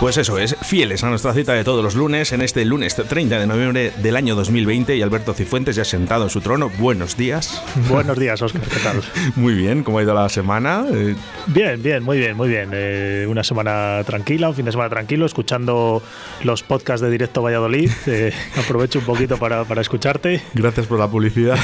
[0.00, 3.40] Pues eso es, fieles a nuestra cita de todos los lunes, en este lunes 30
[3.40, 6.70] de noviembre del año 2020 y Alberto Cifuentes ya sentado en su trono.
[6.78, 7.62] Buenos días.
[7.88, 9.02] Buenos días, Oscar, ¿qué tal?
[9.36, 10.84] Muy bien, ¿cómo ha ido la semana?
[10.92, 12.70] Eh, Bien, bien, muy bien, muy bien.
[12.74, 16.02] Eh, una semana tranquila, un fin de semana tranquilo, escuchando
[16.44, 17.90] los podcasts de Directo Valladolid.
[18.06, 20.42] Eh, aprovecho un poquito para, para escucharte.
[20.54, 21.58] Gracias por la publicidad.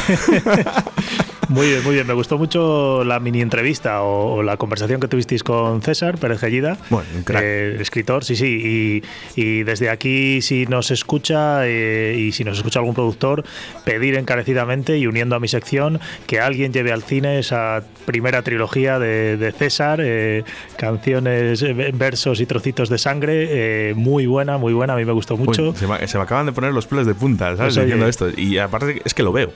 [1.53, 2.07] Muy bien, muy bien.
[2.07, 6.41] Me gustó mucho la mini entrevista o, o la conversación que tuvisteis con César Pérez
[6.41, 7.07] Gellida, Bueno,
[7.41, 9.03] eh, escritor, sí, sí.
[9.37, 13.45] Y, y desde aquí, si nos escucha eh, y si nos escucha algún productor,
[13.85, 18.99] pedir encarecidamente y uniendo a mi sección que alguien lleve al cine esa primera trilogía
[18.99, 20.45] de, de César, eh,
[20.77, 23.49] canciones, eh, versos y trocitos de sangre.
[23.51, 24.95] eh, muy buena, muy buena.
[24.95, 25.71] A mí me gustó mucho.
[25.71, 27.75] Uy, se, me, se me acaban de poner los pelos de punta, ¿sabes?
[27.75, 27.85] Pues.
[27.85, 28.31] Diciendo esto.
[28.35, 29.53] Y aparte es que lo veo.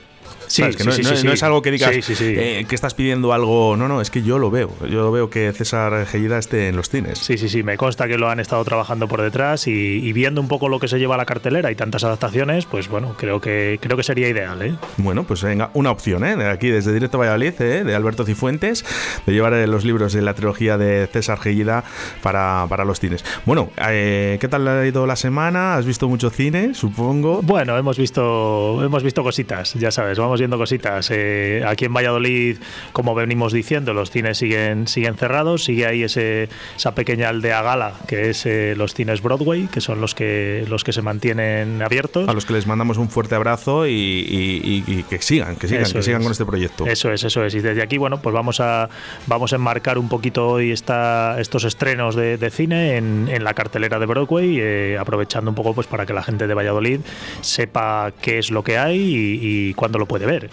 [0.47, 0.75] Sí, ¿Sabes?
[0.77, 1.35] Que sí, no, sí, no- sí, no sí.
[1.35, 3.75] es algo que digas eh, que estás pidiendo algo.
[3.77, 4.71] No, no, es que yo lo veo.
[4.81, 7.19] Yo lo veo que César Gellida esté en los cines.
[7.19, 10.41] Sí, sí, sí, me consta que lo han estado trabajando por detrás y, y viendo
[10.41, 13.41] un poco lo que se lleva a la cartelera y tantas adaptaciones, pues bueno, creo
[13.41, 14.75] que creo que sería ideal, ¿eh?
[14.97, 16.45] Bueno, pues venga, una opción, ¿eh?
[16.49, 17.83] Aquí desde Directo Valladolid, ¿eh?
[17.83, 18.85] De Alberto Cifuentes,
[19.25, 21.83] de llevar eh, los libros de la trilogía de César Gellida
[22.21, 23.23] para, para los cines.
[23.45, 25.75] Bueno, eh, ¿qué tal ha ido la semana?
[25.75, 27.41] ¿Has visto mucho cine, supongo?
[27.41, 31.09] Bueno, hemos visto hemos visto cositas, ya sabes, vamos viendo cositas.
[31.11, 32.57] Eh, aquí en Valladolid,
[32.93, 37.93] como venimos diciendo, los cines siguen siguen cerrados, sigue ahí ese esa pequeña aldea gala
[38.07, 42.27] que es eh, los cines Broadway, que son los que los que se mantienen abiertos.
[42.29, 45.67] A los que les mandamos un fuerte abrazo y, y- y- y que sigan, que
[45.67, 46.85] sigan, Eso que sigan con este proyecto.
[46.85, 47.53] Eso es, eso es.
[47.55, 48.89] Y desde aquí, bueno, pues vamos a
[49.27, 53.53] vamos a enmarcar un poquito hoy esta, estos estrenos de, de cine en, en la
[53.53, 56.99] cartelera de Broadway, eh, aprovechando un poco pues para que la gente de Valladolid
[57.41, 60.49] sepa qué es lo que hay y, y cuándo lo puede ver.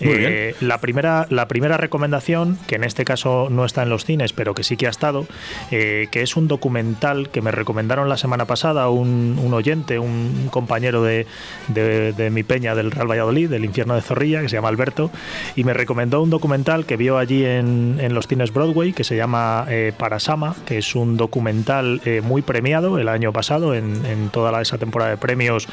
[0.00, 4.32] Eh, la primera la primera recomendación, que en este caso no está en los cines,
[4.32, 5.26] pero que sí que ha estado,
[5.70, 10.48] eh, que es un documental que me recomendaron la semana pasada un, un oyente, un
[10.50, 11.26] compañero de,
[11.68, 15.10] de- de mi peña del Real Valladolid, del infierno de Zorrilla, que se llama Alberto,
[15.56, 19.16] y me recomendó un documental que vio allí en, en los cines Broadway, que se
[19.16, 24.30] llama eh, Parasama, que es un documental eh, muy premiado el año pasado, en, en
[24.30, 25.68] toda la- esa temporada de premios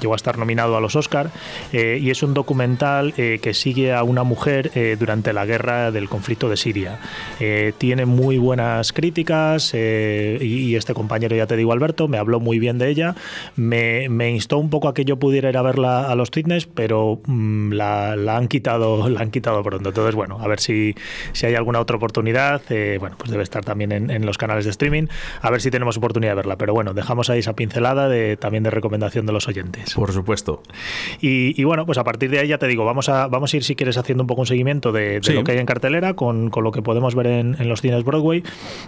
[0.00, 1.30] llegó a estar nominado a los Oscar,
[1.72, 6.48] y es un documental que sigue a una mujer eh, durante la guerra del conflicto
[6.48, 7.00] de Siria.
[7.40, 12.16] Eh, tiene muy buenas críticas eh, y, y este compañero, ya te digo, Alberto, me
[12.16, 13.16] habló muy bien de ella.
[13.56, 16.66] Me, me instó un poco a que yo pudiera ir a verla a los fitness,
[16.66, 19.88] pero mm, la, la han quitado, la han quitado pronto.
[19.88, 20.94] Entonces, bueno, a ver si,
[21.32, 22.62] si hay alguna otra oportunidad.
[23.00, 25.08] bueno, pues debe estar también en, en los canales de streaming.
[25.40, 26.56] A ver si tenemos oportunidad de verla.
[26.56, 29.92] Pero bueno, dejamos ahí esa pincelada de, también de recomendación de los oyentes.
[29.94, 30.62] Por supuesto.
[31.20, 33.55] Y, y bueno, pues a partir de ahí ya te digo, vamos a, vamos a
[33.56, 35.32] ir si quieres haciendo un poco un seguimiento de, de Sí.
[35.32, 38.04] lo que hay en cartelera con, con lo que podemos ver en, en los cines
[38.04, 38.42] Broadway.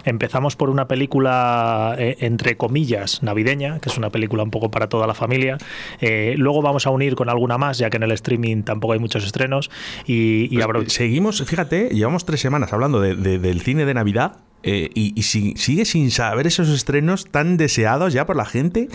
[0.05, 4.87] Empezamos por una película eh, entre comillas navideña, que es una película un poco para
[4.89, 5.57] toda la familia.
[6.01, 8.99] Eh, luego vamos a unir con alguna más, ya que en el streaming tampoco hay
[8.99, 9.69] muchos estrenos.
[10.05, 14.37] Y, y abro- Seguimos, fíjate, llevamos tres semanas hablando de- de- del cine de Navidad.
[14.63, 18.87] Eh, y y si- sigue sin saber esos estrenos tan deseados ya por la gente,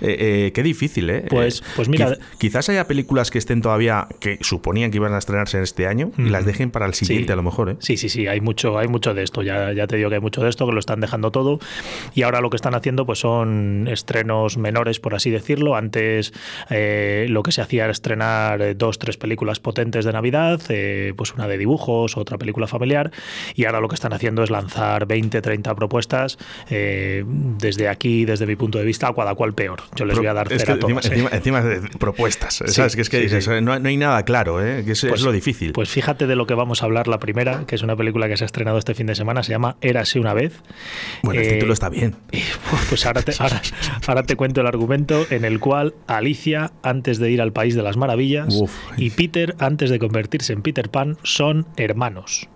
[0.00, 0.16] eh,
[0.46, 1.24] eh, qué difícil, ¿eh?
[1.28, 5.18] Pues- pues mira- quiz- quizás haya películas que estén todavía, que suponían que iban a
[5.18, 7.32] estrenarse en este año, y las dejen para el siguiente Sí.
[7.32, 7.76] a lo mejor, ¿eh?
[7.80, 9.42] Sí, sí, sí, hay mucho, hay mucho de esto.
[9.42, 11.58] Ya, ya te digo que hay mucho de esto, que lo están dejando todo.
[12.14, 15.74] Y ahora lo que están haciendo, pues son estrenos menores, por así decirlo.
[15.76, 16.32] Antes
[16.70, 20.60] eh, lo que se hacía era estrenar dos, tres películas potentes de Navidad,
[21.16, 23.10] pues una de dibujos, otra película familiar.
[23.54, 26.38] Y ahora lo que están haciendo es lanzar 20, 30 propuestas.
[26.70, 29.80] eh, desde aquí, desde mi punto de vista, a cada cual peor.
[29.94, 31.06] Yo les voy a dar Es cera que a todas.
[31.06, 31.36] encima, ¿eh?
[31.36, 32.96] encima- encima de propuestas, ¿sabes?
[32.96, 33.50] Que es que sí, dices, sí.
[33.62, 34.82] No, no hay nada claro, ¿eh?
[34.84, 35.72] Que es, es lo difícil.
[35.72, 38.36] Pues fíjate de lo que vamos a hablar la primera, que es una película que
[38.36, 40.62] se ha estrenado este fin de semana, se llama Érase una vez.
[41.22, 42.16] bueno, el Eh, título está bien.
[42.88, 43.60] Pues ahora te, ahora,
[44.06, 47.82] ahora te cuento el argumento en el cual Alicia, antes de ir al País de
[47.82, 48.72] las Maravillas, Uf.
[48.96, 52.48] y Peter, antes de convertirse en Peter Pan, son hermanos.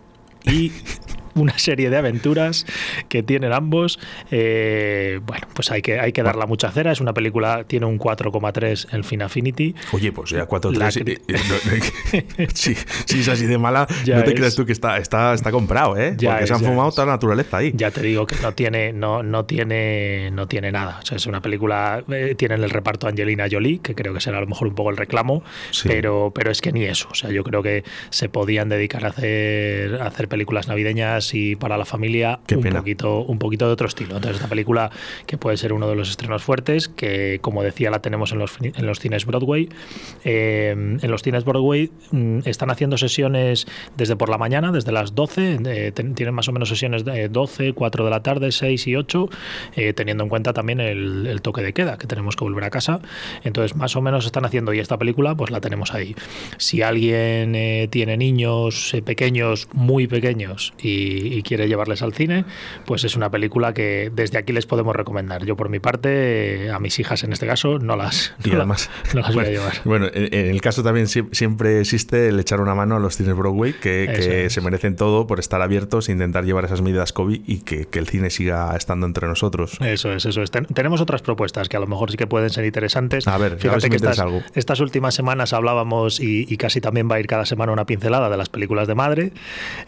[0.45, 0.73] Y
[1.37, 2.67] una serie de aventuras
[3.09, 3.99] que tienen ambos.
[4.31, 6.93] eh, bueno, pues hay que, hay que darla mucha cera.
[6.93, 9.75] Es una película, tiene un 4,3 en Fin Affinity.
[9.93, 12.75] Oye, pues ya 4 La 3 cri- si,
[13.05, 14.37] si es así de mala, Ya no te es.
[14.37, 16.15] creas tú que está, está, está comprado, ¿eh?
[16.17, 17.73] Ya Porque se han fumado toda la naturaleza ahí.
[17.75, 20.99] Ya te digo que no tiene, no, no tiene, no tiene nada.
[21.03, 22.05] O sea, es una película.
[22.11, 24.75] eh, tiene en el reparto Angelina Jolie, que creo que será a lo mejor un
[24.75, 25.89] poco el reclamo, Sí.
[25.89, 27.09] pero, pero es que ni eso.
[27.11, 31.57] O sea, yo creo que se podían dedicar a hacer, a hacer películas navideñas y
[31.57, 34.17] para la familia un poquito, un poquito de otro estilo.
[34.17, 34.91] Entonces, esta película
[35.27, 38.57] que puede ser uno de los estrenos fuertes, que como decía la tenemos en los,
[38.61, 39.69] en los cines Broadway.
[40.25, 45.15] Eh, en los cines Broadway mm, están haciendo sesiones desde por la mañana, desde las
[45.15, 48.97] 12, eh, tienen más o menos sesiones de 12, 4 de la tarde, 6 y
[48.97, 49.29] 8,
[49.77, 52.71] eh, teniendo en cuenta también el, el, toque de queda, que tenemos que volver a
[52.71, 53.01] casa.
[53.45, 56.15] Entonces, más o menos están haciendo y esta película, pues la tenemos ahí.
[56.59, 62.45] Si alguien tiene niños pequeños, muy pequeños, y, quiere llevarles al cine,
[62.85, 65.45] pues es una película que desde aquí les podemos recomendar.
[65.45, 69.35] Yo por mi parte, a mis hijas en este caso, no las, y además, las
[69.35, 69.75] voy a llevar.
[69.85, 73.73] Bueno, en, el caso también siempre existe el echar una mano a los cines Broadway,
[73.73, 77.87] que, se merecen todo por estar abiertos e intentar llevar esas medidas COVID y que,
[77.97, 79.79] el cine siga estando entre nosotros.
[79.81, 80.51] Eso es, eso es.
[80.51, 83.27] tenemos otras propuestas que a lo mejor sí que pueden ser interesantes.
[83.27, 84.43] A ver, fíjate que estas, algo.
[84.55, 88.37] estas últimas semanas hablábamos y, casi también va a ir cada semana una pincelada de
[88.37, 89.33] las películas de madre.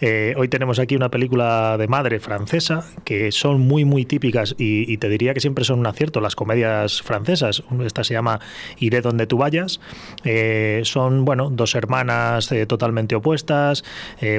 [0.00, 4.96] Eh, hoy tenemos aquí una película de madre francesa que son muy, muy típicas y,
[4.98, 7.62] te diría que siempre son un acierto las comedias francesas.
[7.84, 8.40] Esta se llama
[8.78, 9.80] Iré donde tú vayas.
[10.24, 13.84] Eh, son, bueno, dos hermanas eh, totalmente opuestas.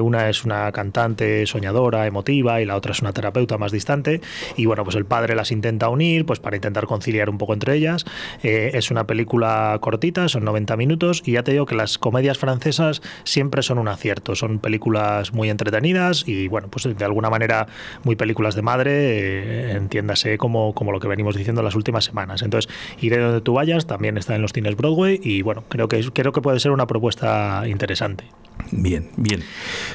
[0.02, 4.22] una es una cantante soñadora, emotiva y la otra es una terapeuta más distante.
[4.58, 7.76] Y bueno, pues el padre las intenta unir pues para intentar conciliar un poco entre
[7.76, 8.06] ellas.
[8.44, 13.02] es una película cortita, son 90 minutos y ya te digo que las comedias francesas
[13.24, 14.36] siempre son un acierto.
[14.36, 17.68] Son películas muy entretenidas y bueno, pues de alguna manera
[18.04, 22.42] muy películas de madre, eh, entiéndase como, como lo que venimos diciendo las últimas semanas.
[22.42, 22.72] Entonces,
[23.02, 26.32] Iré donde tú vayas, también está en los cines Broadway y bueno, creo que, creo
[26.32, 28.26] que puede ser una propuesta interesante.
[28.72, 29.44] Bien, bien.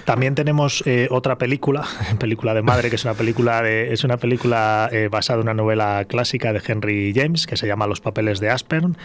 [0.05, 1.87] También tenemos eh, otra película,
[2.19, 5.55] película de madre, que es una película de, es una película eh, basada en una
[5.55, 8.97] novela clásica de Henry James que se llama Los papeles de Aspern,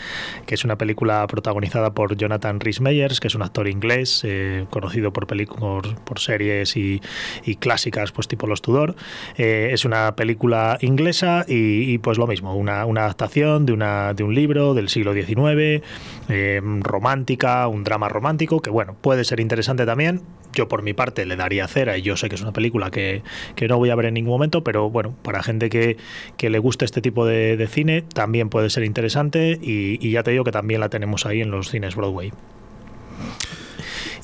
[0.45, 4.65] que es una película protagonizada por Jonathan Rhys Meyers, que es un actor inglés eh,
[4.69, 7.01] conocido por, por, por series y,
[7.55, 8.95] clásicas, pues tipo Los Tudor.
[9.37, 14.73] es una película inglesa y, pues lo mismo, una, adaptación de, una, de un libro
[14.73, 15.83] del siglo XIX,
[16.81, 20.21] romántica, un drama romántico, que bueno, puede ser interesante también.
[20.53, 23.21] Yo por mi parte le daría cera y yo sé que es una película que,
[23.67, 25.97] no voy a ver en ningún momento, pero bueno, para gente que,
[26.49, 30.43] le guste este tipo de, cine también puede ser interesante y, y ya te digo
[30.43, 32.31] que también la tenemos ahí en los cines Broadway.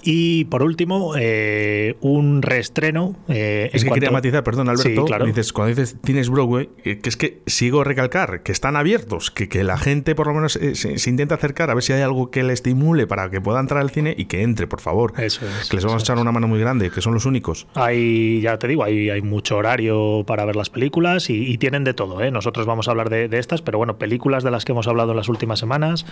[0.08, 3.16] Y por último, eh, un reestreno.
[3.28, 5.08] Eh, es que quería matizar, perdón, Alberto.
[5.26, 9.50] dices, cuando dices cines Broadway, eh, que es que sigo recalcar que están abiertos, que,
[9.50, 12.44] que la gente por lo menos se, intenta acercar a ver si hay algo que
[12.44, 15.14] le estimule para que pueda entrar al cine y que entre, por favor.
[15.18, 15.70] Eso es.
[15.70, 17.66] Que les vamos a echar una mano muy grande, que son los únicos.
[17.74, 21.94] Hay, ya te digo, hay, hay mucho horario para ver las películas y, tienen de
[21.96, 22.20] todo.
[22.30, 25.18] Nosotros vamos a hablar de, estas, pero bueno, películas de las que hemos hablado en
[25.18, 26.06] las últimas semanas,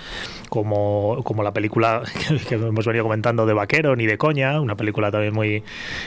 [0.50, 2.02] como, como la película
[2.50, 5.64] que hemos venido comentando de Vaquero ni de coña, una película también muy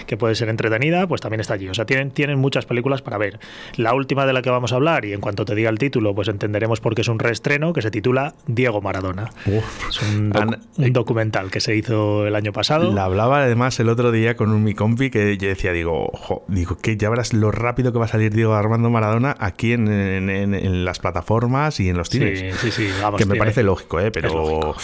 [0.06, 1.69] que puede ser entretenida, pues también está allí.
[1.69, 3.38] O sea, tienen, tienen muchas películas para ver.
[3.76, 6.14] La última de la que vamos a hablar, y en cuanto te diga el título,
[6.14, 9.31] pues entenderemos por qué es un reestreno, que se titula Diego Maradona.
[9.46, 10.32] es un,
[10.78, 12.93] eh, documental que se hizo el año pasado.
[12.93, 16.11] La hablaba además el otro día con un mi compi que yo decía, digo,
[16.49, 19.88] digo, que ya verás lo rápido que va a salir Diego Armando Maradona aquí en,
[19.88, 22.40] en, las plataformas y en los cines.
[22.61, 22.90] Sí, sí, sí.
[23.17, 24.11] que me parece lógico, ¿eh?
[24.11, 24.75] pero...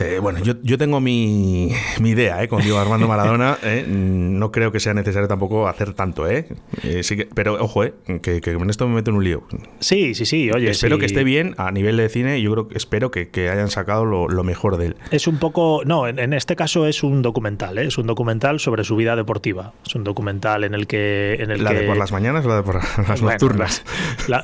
[0.00, 2.48] Eh, bueno, yo, yo, tengo mi, mi idea ¿eh?
[2.48, 3.58] con Diego Armando Maradona.
[3.62, 3.84] ¿eh?
[3.86, 6.46] No creo que sea necesario tampoco hacer tanto, ¿eh?
[6.82, 7.92] eh sí que, pero ojo, ¿eh?
[8.22, 9.42] Que, que, con esto me meto en un lío.
[9.80, 10.50] Sí, sí, sí.
[10.50, 13.28] Oye, espero que esté bien a nivel de cine y yo creo que espero que,
[13.28, 14.96] que hayan sacado lo, lo, mejor de él.
[15.10, 15.82] Es un poco.
[15.84, 17.86] No, en, este caso es un documental, ¿eh?
[17.86, 19.74] Es un documental sobre su vida deportiva.
[19.86, 21.34] Es un documental en el que.
[21.40, 22.76] En el ¿La de por las mañanas o la de por
[23.08, 23.84] las nocturnas?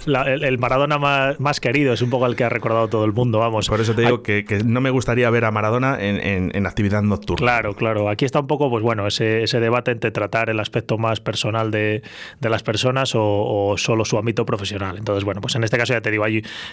[0.06, 3.38] el, Maradona más, más, querido es un poco el que ha recordado todo el mundo,
[3.38, 3.68] vamos.
[3.68, 7.44] Por eso te digo que, que no me gustaría ver Maradona en, actividad nocturna.
[7.44, 8.08] Claro, claro.
[8.08, 11.70] Aquí está un poco, pues bueno, ese, ese debate entre tratar el aspecto más personal
[11.70, 12.02] de,
[12.40, 14.96] las personas o, solo su ámbito profesional.
[14.98, 16.24] Entonces, bueno, pues en este caso ya te digo,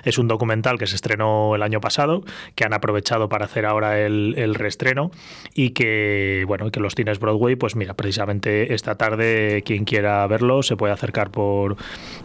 [0.04, 2.24] es un documental que se estrenó el año pasado,
[2.56, 5.12] que han aprovechado para hacer ahora el, el reestreno
[5.54, 10.64] y que, bueno, que los cines Broadway, pues mira, precisamente esta tarde quien quiera verlo
[10.64, 11.78] se puede acercar por,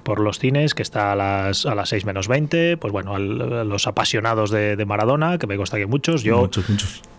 [0.02, 3.18] por los cines, que está a las, a las 6 menos 20, pues bueno, a
[3.18, 6.37] los apasionados de, de Maradona, que me consta que muchos, yo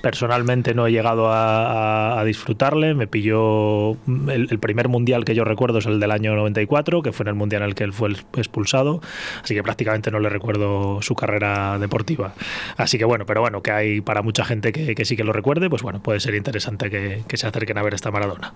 [0.02, 2.94] Personalmente no he llegado a, disfrutarle.
[2.94, 3.98] Me pilló
[4.30, 7.36] el, primer mundial que yo recuerdo es el del año 94, que fue en el
[7.36, 9.02] mundial en el que él fue expulsado.
[9.44, 12.34] Así que prácticamente no le recuerdo su carrera deportiva.
[12.78, 15.70] Así que bueno, pero bueno, que hay para mucha gente que, sí que lo recuerde,
[15.70, 18.54] pues bueno, puede ser interesante que, se acerquen a ver esta Maradona.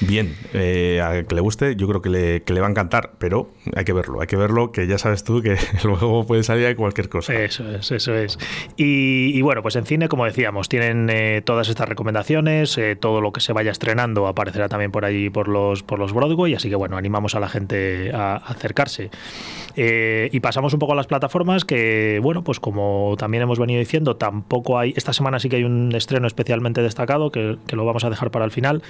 [0.00, 3.12] Bien, eh, a que le guste, yo creo que le, que le va a encantar,
[3.18, 6.66] pero hay que verlo, hay que verlo, que ya sabes tú que luego puede salir
[6.66, 7.34] de cualquier cosa.
[7.34, 8.38] Eso es, eso es.
[8.76, 12.96] Y, y bueno, pues pues en cine, como decíamos, tienen eh, todas estas recomendaciones, eh,
[12.96, 16.54] todo lo que se vaya estrenando aparecerá también por allí por los, por los Broadway,
[16.54, 19.10] así que bueno, animamos a la gente a, acercarse.
[19.76, 23.80] Eh, y pasamos un poco a las plataformas que, bueno, pues como también hemos venido
[23.80, 28.04] diciendo, tampoco hay, esta semana sí que hay un estreno especialmente destacado que, lo vamos
[28.04, 28.82] a dejar para el final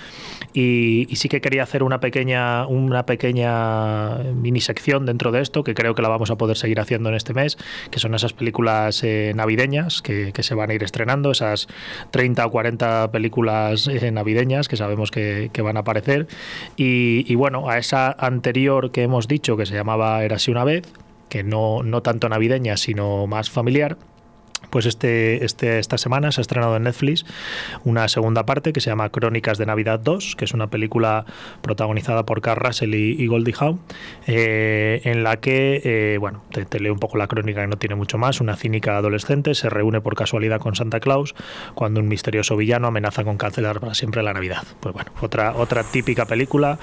[0.52, 5.74] y, sí que quería hacer una pequeña, una pequeña mini sección dentro de esto que
[5.74, 7.58] creo que la vamos a poder seguir haciendo en este mes,
[7.90, 9.04] que son esas películas
[9.34, 11.68] navideñas que, que se a ir estrenando, esas
[12.10, 16.26] 30 o 40 películas eh, navideñas que sabemos que, van a aparecer.
[16.76, 20.84] Y, bueno, a esa anterior que hemos dicho que se llamaba Érase una vez,
[21.28, 23.98] que no, no tanto navideña, sino más familiar,
[24.70, 27.26] pues este, este, esta semana se ha estrenado en Netflix
[27.84, 31.24] una segunda parte que se llama Crónicas de Navidad 2, que es una película
[31.62, 33.80] protagonizada por Carl Russell y, Goldie Hawn,
[34.26, 37.94] eh, en la que, eh, bueno, te, leo un poco la crónica que no tiene
[37.94, 41.34] mucho más, una cínica adolescente se reúne por casualidad con Santa Claus
[41.74, 44.62] cuando un misterioso villano amenaza con cancelar para siempre la Navidad.
[44.80, 46.78] Pues bueno, otra, otra típica película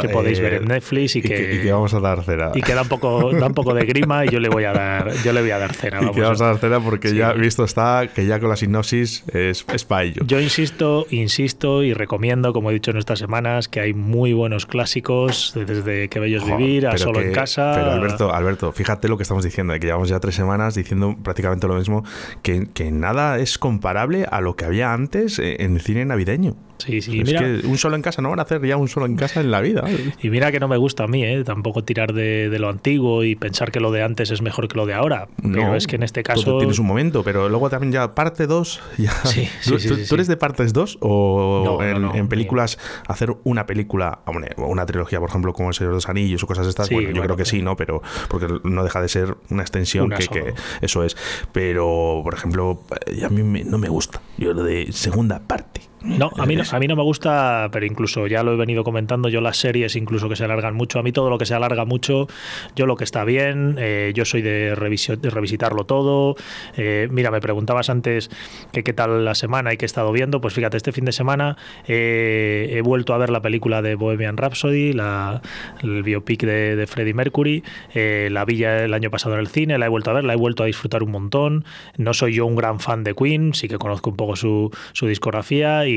[0.00, 2.52] que podéis ver en eh, Netflix y, que, vamos a dar cera.
[2.54, 4.72] Y que da un poco, da un poco de grima y yo le voy a
[4.72, 6.00] dar, yo le voy a dar cera.
[6.10, 9.24] y que vamos a dar cera porque ya visto está que ya con la sinopsis
[9.32, 10.22] es, es para ello.
[10.26, 14.66] Yo insisto, insisto y recomiendo, como he dicho en estas semanas, que hay muy buenos
[14.66, 17.72] clásicos, desde Que Bellos Vivir a Solo en Casa.
[17.74, 21.66] Pero Alberto, Alberto, fíjate lo que estamos diciendo, que llevamos ya tres semanas diciendo prácticamente
[21.66, 22.04] lo mismo,
[22.42, 26.56] que, que nada es comparable a lo que había antes en el cine navideño.
[26.84, 27.20] Sí, sí.
[27.20, 29.40] Es que un solo en casa no van a hacer ya un solo en casa
[29.40, 29.84] en la vida.
[30.20, 31.44] Y mira que no me gusta a mí, ¿eh?
[31.44, 34.86] tampoco tirar de, lo antiguo y pensar que lo de antes es mejor que lo
[34.86, 35.28] de ahora.
[35.42, 36.58] No, es que en este caso.
[36.58, 38.80] tienes un momento, pero luego también ya parte 2.
[39.24, 44.20] Sí, sí, ¿Tú, eres de partes 2 o en, películas hacer una película,
[44.56, 46.90] una trilogía, por ejemplo, como El Señor de los Anillos o cosas estas?
[46.90, 47.76] bueno, yo creo que sí, ¿no?
[47.76, 51.16] Pero porque no deja de ser una extensión que, eso es.
[51.52, 52.82] Pero, por ejemplo,
[53.24, 54.20] a mí no me gusta.
[54.38, 55.91] Yo lo de segunda parte.
[56.04, 58.82] No, a mí no, a mí no me gusta, pero incluso ya lo he venido
[58.82, 61.54] comentando, yo las series incluso que se alargan mucho, a mí todo lo que se
[61.54, 62.26] alarga mucho,
[62.74, 66.36] yo lo que está bien, eh, yo soy de, revisitarlo todo.
[66.76, 68.30] Eh, mira, me preguntabas antes
[68.72, 71.12] que qué tal la semana y qué he estado viendo, pues fíjate, este fin de
[71.12, 71.56] semana
[71.86, 75.40] eh, he vuelto a ver la película de Bohemian Rhapsody, la,
[75.82, 77.62] el biopic de, Freddie Mercury,
[77.94, 80.32] la vi ya el año pasado en el cine, la he vuelto a ver, la
[80.32, 81.64] he vuelto a disfrutar un montón.
[81.96, 85.06] No soy yo un gran fan de Queen, sí que conozco un poco su, su
[85.06, 85.91] discografía y,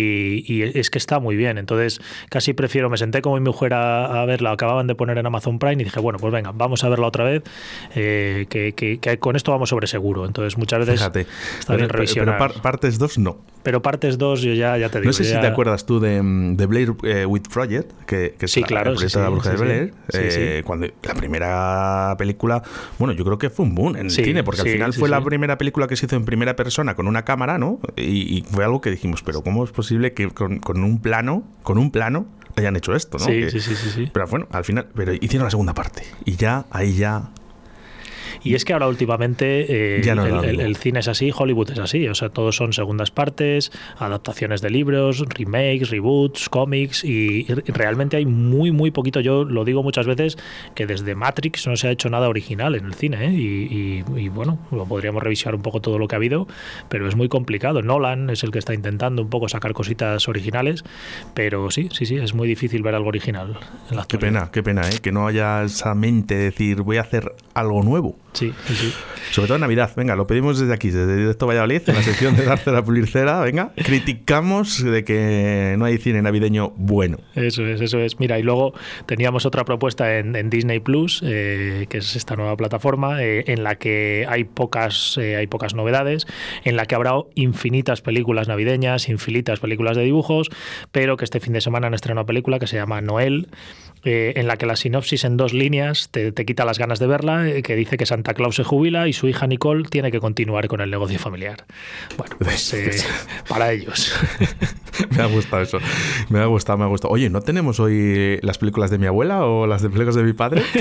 [0.76, 1.58] es que está muy bien.
[1.58, 5.60] Entonces, casi prefiero, me senté como mi mujer a, verla, acababan de poner en Amazon
[5.60, 7.44] Prime y dije, bueno, pues venga, vamos a verla otra vez,
[7.96, 10.26] eh, que, con esto vamos sobre seguro.
[10.26, 11.28] Entonces, muchas veces Fíjate,
[11.60, 12.38] está bien revisionar.
[12.38, 13.38] Pero, partes 2 no.
[13.64, 15.10] Pero partes 2 yo ya, ya te digo.
[15.10, 18.64] No sé si te acuerdas tú de, de Blair eh, with Project, que, que sí,
[18.64, 22.62] claro, el de la Bruja de Blair, eh, cuando la primera película,
[23.00, 25.24] bueno, yo creo que fue un boom en el cine, porque al final fue la
[25.24, 27.80] primera película que se hizo en primera persona con una cámara, ¿no?
[27.96, 29.85] Y, y fue algo que dijimos, pero ¿cómo es posible?
[29.86, 32.26] Posible que con, con, un plano, con un plano,
[32.56, 33.26] hayan hecho esto, ¿no?
[33.26, 36.04] Sí, sí, sí, sí, Pero bueno, al final, pero hicieron la segunda parte.
[36.26, 37.30] Y ya, ahí ya
[38.46, 42.30] y es que ahora últimamente eh, el, cine es así, Hollywood es así, o sea,
[42.30, 48.92] todos son segundas partes, adaptaciones de libros, remakes, reboots, cómics y, realmente hay muy, muy
[48.92, 50.38] poquito, yo lo digo muchas veces,
[50.76, 53.32] que desde Matrix no se ha hecho nada original en el cine ¿eh?
[53.32, 56.48] y, bueno, podríamos revisar un poco todo lo que ha habido,
[56.88, 57.82] pero es muy complicado.
[57.82, 60.84] Nolan es el que está intentando un poco sacar cositas originales,
[61.34, 63.58] pero sí, sí, sí, es muy difícil ver algo original.
[63.90, 65.00] En la qué pena, qué pena, ¿eh?
[65.02, 68.16] que no haya esa mente de decir voy a hacer algo nuevo.
[68.36, 68.94] Sí, sí,
[69.32, 69.92] Sobre todo en Navidad.
[69.96, 73.08] Venga, lo pedimos desde aquí, desde Directo Valladolid, en la sección de dar cera pulir
[73.08, 73.40] cera.
[73.42, 77.18] Venga, criticamos de que no hay cine navideño bueno.
[77.34, 78.20] Eso es, eso es.
[78.20, 78.74] Mira, y luego
[79.06, 83.76] teníamos otra propuesta en, Disney Plus, eh, que es esta nueva plataforma, eh, en la
[83.76, 86.28] que hay pocas, eh, hay pocas novedades,
[86.66, 90.50] en la que habrá infinitas películas navideñas, infinitas películas de dibujos,
[90.92, 93.48] pero que este fin de semana han estrenado una película que se llama Noel,
[94.06, 97.46] en la que la sinopsis en dos líneas te, te quita las ganas de verla,
[97.64, 100.82] que dice que Santa Claus se jubila y su hija Nicole tiene que continuar con
[100.82, 101.66] el negocio familiar.
[102.18, 102.92] Bueno, pues eh,
[103.48, 104.14] para ellos.
[105.18, 105.80] me ha gustado eso.
[106.30, 107.14] Me ha gustado, me ha gustado.
[107.14, 110.34] Oye, ¿no tenemos hoy las películas de mi abuela o las de películas de mi
[110.34, 110.64] padre?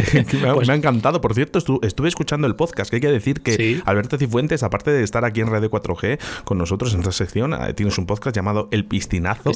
[0.55, 1.21] Pues me, ha, encantado.
[1.21, 5.03] Por cierto, estuve escuchando el podcast, que hay que decir que Alberto Cifuentes, aparte de
[5.03, 8.69] estar aquí en Radio 4G con nosotros en esta sección, eh, tienes un podcast llamado
[8.71, 9.51] El Pistinazo.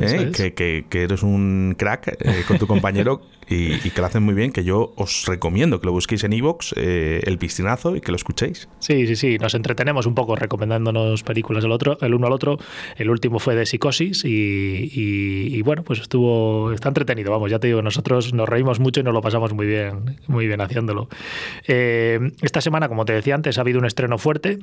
[0.00, 0.32] ¿eh?
[0.32, 3.11] que, eres un crack con tu compañero
[3.48, 6.74] y, que lo hacen muy bien, que yo os recomiendo que lo busquéis en Evox,
[6.76, 8.68] El Pistinazo, y que lo escuchéis.
[8.78, 9.38] Sí, sí, sí.
[9.38, 12.58] Nos entretenemos un poco recomendándonos películas del otro, el uno al otro.
[12.96, 17.82] El último fue de Psicosis y, bueno, pues estuvo, está entretenido, vamos, ya te digo,
[17.82, 21.08] nosotros nos reímos mucho y nos lo pasamos muy bien, muy bien haciéndolo.
[21.66, 24.58] Eh, esta semana, como te decía antes, ha habido un estreno fuerte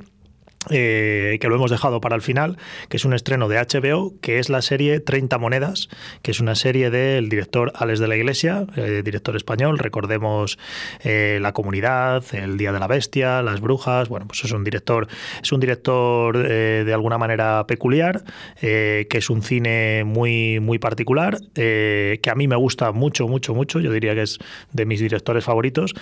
[0.69, 2.57] eh, que lo hemos dejado para el final,
[2.89, 5.87] que es un estreno de HBO, que es la serie 30 Monedas,
[6.21, 9.79] que es una serie del director Alex de la Iglesia, eh, director español.
[9.79, 10.59] Recordemos
[11.01, 14.09] eh, La Comunidad, El Día de la Bestia, Las Brujas.
[14.09, 15.07] Bueno, pues es un director,
[15.41, 18.23] es un director de alguna manera peculiar,
[18.59, 23.79] que es un cine muy, muy particular, que a mí me gusta mucho, mucho, mucho.
[23.79, 24.39] Yo diría que es
[24.73, 25.93] de mis directores favoritos.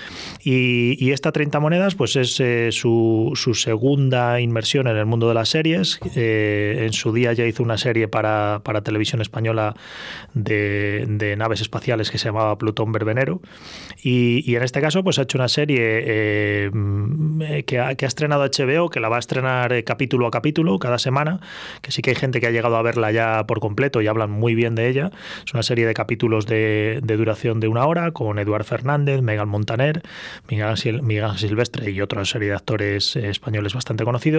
[0.44, 2.42] Y, esta 30 Monedas, pues es
[2.76, 6.00] su, su segunda inversión en el mundo de las series.
[6.16, 9.76] Eh, en su día ya hizo una serie para, televisión española
[10.34, 13.42] de, naves espaciales que se llamaba Plutón Verbenero.
[14.02, 19.00] Y, en este caso, pues ha hecho una serie eh, que, ha, estrenado HBO, que
[19.00, 21.40] la va a estrenar eh, capítulo a capítulo cada semana,
[21.82, 24.32] que sí que hay gente que ha llegado a verla ya por completo y hablan
[24.32, 25.12] muy bien de ella.
[25.46, 30.02] Es una serie de capítulos de, duración de una hora con Eduard Fernández, Megan Montaner,
[30.50, 34.37] Miguel, Miguel Silvestre y otra serie de actores españoles bastante conocidos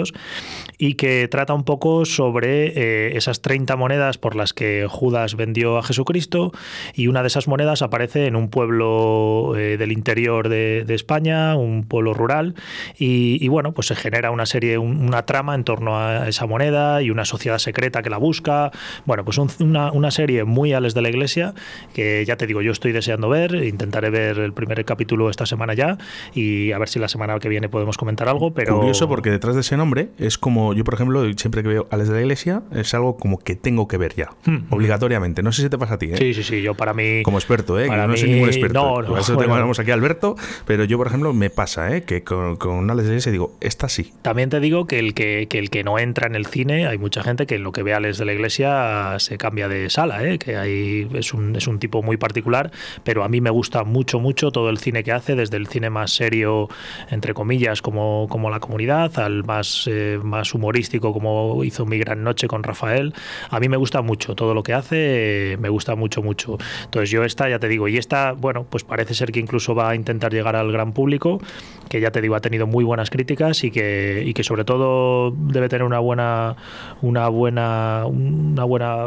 [0.78, 5.76] y que trata un poco sobre eh, esas 30 monedas por las que Judas vendió
[5.78, 6.52] a Jesucristo
[6.95, 11.85] y una de esas monedas aparece en un pueblo eh, del interior de, España, un
[11.85, 12.55] pueblo rural
[12.99, 17.11] y, bueno, pues se genera una serie, una trama en torno a esa moneda y
[17.11, 18.71] una sociedad secreta que la busca.
[19.05, 21.55] Bueno, pues una, una, serie muy ales de la iglesia
[21.95, 25.75] que ya te digo, yo estoy deseando ver, intentaré ver el primer capítulo esta semana
[25.75, 25.99] ya
[26.35, 28.78] y a ver si la semana que viene podemos comentar algo, pero...
[28.78, 29.88] Curioso porque detrás de ese nombre
[30.18, 33.16] es como, yo por ejemplo, siempre que veo a las de la iglesia, es algo
[33.16, 34.73] como que tengo que ver ya, hmm.
[34.73, 35.42] obligatoriamente.
[35.42, 36.16] No sé si te pasa a ti, ¿eh?
[36.16, 37.23] Sí, sí, sí, yo para mí...
[37.23, 37.88] Como experto, ¿eh?
[37.88, 38.75] no soy ningún experto.
[38.75, 42.02] No, no, por eso tenemos aquí a Alberto, pero yo, por ejemplo, me pasa, ¿eh?
[42.02, 44.12] Que con, con de la iglesia digo, esta sí.
[44.23, 46.99] También te digo que el que, que, el que no entra en el cine, hay
[46.99, 50.38] mucha gente que lo que ve a de la iglesia se cambia de sala, ¿eh?
[50.38, 52.71] Que hay, es, un, es un tipo muy particular,
[53.02, 55.90] pero a mí me gusta mucho, mucho todo el cine que hace, desde el cine
[55.90, 56.68] más serio,
[57.11, 62.23] entre comillas, como, como la comunidad, al más eh, más, humorístico como hizo Mi Gran
[62.25, 63.15] Noche con Rafael.
[63.51, 66.59] A mí me gusta mucho todo lo que hace, me gusta mucho, mucho.
[66.85, 69.91] Entonces yo esta, ya te digo, y esta, bueno, pues parece ser que incluso va
[69.91, 71.41] a intentar llegar al gran público,
[71.88, 75.31] que ya te digo, ha tenido muy buenas críticas y que, y que sobre todo
[75.31, 76.57] debe tener una buena,
[77.03, 79.07] una buena, una buena,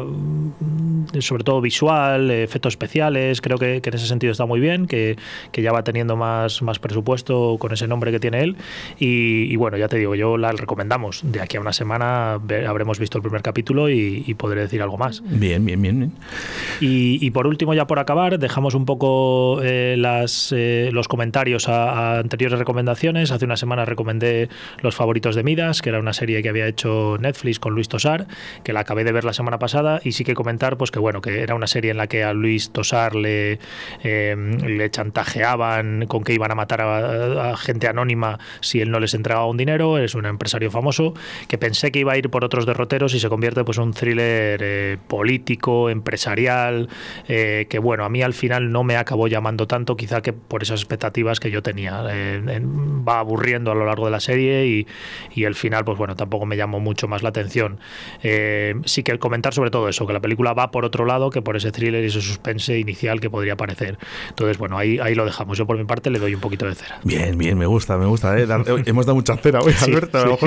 [1.19, 5.17] sobre todo visual, efectos especiales, creo que, en ese sentido está muy bien, que,
[5.51, 8.55] que, ya va teniendo más, más presupuesto con ese nombre que tiene él.
[8.99, 11.21] Y, y bueno, ya te digo, yo la recomendamos.
[11.23, 15.21] De aquí a una semana habremos visto el primer capítulo y, podré decir algo más.
[15.23, 16.13] Bien, bien, bien.
[16.79, 22.19] Y, por último, ya por acabar, dejamos un poco eh, las, eh, los comentarios a,
[22.19, 22.70] anteriores recomendaciones.
[23.31, 24.49] Hace una semana recomendé
[24.81, 28.27] Los favoritos de Midas, que era una serie que había hecho Netflix con Luis Tosar,
[28.63, 31.21] que la acabé de ver la semana pasada y sí que comentar pues que bueno,
[31.21, 33.59] que era una serie en la que a Luis Tosar le,
[34.03, 39.45] le chantajeaban con que iban a matar a, gente anónima si él no les entregaba
[39.47, 39.97] un dinero.
[39.97, 41.13] Es una empresa famoso,
[41.47, 43.93] que pensé que iba a ir por otros derroteros y se convierte pues en un
[43.93, 46.89] thriller eh, político, empresarial,
[47.27, 50.61] eh, que bueno, a mí al final no me acabó llamando tanto, quizá que por
[50.61, 52.03] esas expectativas que yo tenía.
[52.11, 54.87] Eh, va aburriendo a lo largo de la serie y,
[55.33, 57.79] y, el final, pues bueno, tampoco me llamó mucho más la atención.
[58.21, 61.41] sí que el comentar sobre todo eso, que la película va por otro lado que
[61.41, 63.97] por ese thriller y ese suspense inicial que podría parecer.
[64.29, 65.57] Entonces, bueno, ahí, ahí lo dejamos.
[65.57, 66.99] Yo por mi parte le doy un poquito de cera.
[67.03, 68.37] Bien, bien, me gusta, me gusta.
[68.39, 70.37] hemos dado mucha cera hoy, Alberto.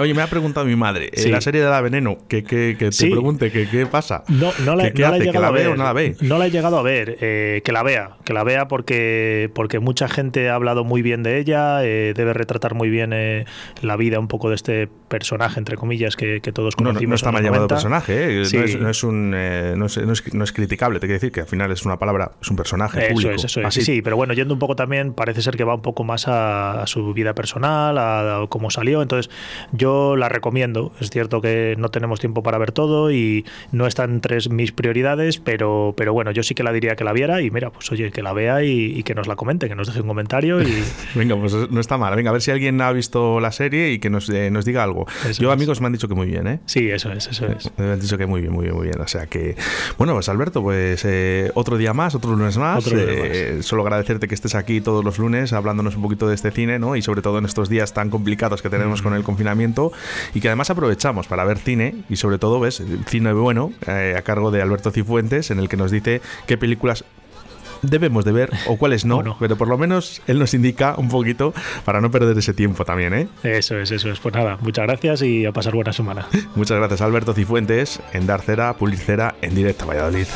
[0.00, 3.10] Oye, me ha preguntado mi madre, la serie de la veneno, que, que, que te
[3.10, 4.24] pregunte que qué pasa.
[4.28, 5.30] No, no la, ¿Qué, hace?
[5.30, 6.16] ¿Que la ve o no la ve?
[6.20, 9.78] No la he llegado a ver, eh, que la vea, que la vea porque, porque
[9.78, 13.44] mucha gente ha hablado muy bien de ella, eh, debe retratar muy bien eh,
[13.82, 17.02] la vida un poco de este personaje, entre comillas, que, todos conocimos.
[17.02, 18.42] No, no, está mal llamado personaje,
[18.80, 21.84] no, es, un, no, es, no, es, criticable, te quiero decir que al final es
[21.84, 23.32] una palabra, es un personaje eso público.
[23.32, 23.74] Es, eso es.
[23.74, 26.26] Sí, sí, pero bueno, yendo un poco también, parece ser que va un poco más
[26.28, 29.30] a, su vida personal, a, a cómo salió, entonces
[29.72, 30.92] yo la recomiendo.
[31.00, 35.38] Es cierto que no tenemos tiempo para ver todo y no está entre mis prioridades,
[35.38, 38.10] pero, pero bueno, yo sí que la diría que la viera y mira, pues oye,
[38.10, 40.62] que la vea y, que nos la comente, que nos deje un comentario.
[40.62, 40.82] y
[41.14, 42.14] Venga, pues no está mal.
[42.14, 44.84] Venga, a ver si alguien ha visto la serie y que nos, eh, nos diga
[44.84, 44.99] algo.
[45.38, 46.60] Yo, amigos, me han dicho que muy bien, ¿eh?
[46.66, 47.70] Sí, eso es, eso es.
[47.76, 49.00] Me han dicho que muy bien, muy bien, muy bien.
[49.00, 49.56] O sea que,
[49.98, 52.86] bueno, pues Alberto, pues eh, otro día más, otro lunes más.
[52.92, 56.78] Eh, solo agradecerte que estés aquí todos los lunes hablándonos un poquito de este cine,
[56.78, 56.96] ¿no?
[56.96, 59.92] Y sobre todo en estos días tan complicados que tenemos con el confinamiento
[60.34, 64.22] y que además aprovechamos para ver cine y sobre todo, ves, cine bueno eh, a
[64.22, 67.04] cargo de Alberto Cifuentes en el que nos dice qué películas
[67.82, 71.52] debemos de ver o cuáles no, pero por lo menos él nos indica un poquito
[71.84, 73.28] para no perder ese tiempo también, ¿eh?
[73.42, 74.20] Eso es, eso es.
[74.20, 76.26] Pues nada, muchas gracias y a pasar buena semana.
[76.54, 80.26] muchas gracias, Alberto Cifuentes, en Dar Cera, Pulir Cera, en directo a Valladolid.